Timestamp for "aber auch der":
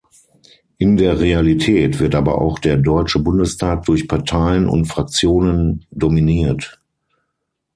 2.15-2.75